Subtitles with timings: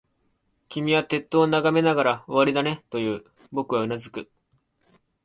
[0.67, 3.25] 君は鉄塔を眺めながら、終わりだね、と言う。
[3.51, 4.31] 僕はうなずく。